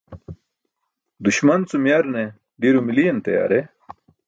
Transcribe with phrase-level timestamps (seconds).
[1.27, 2.23] Duśman cum yarne
[2.61, 3.63] diro miliyan tayaar e?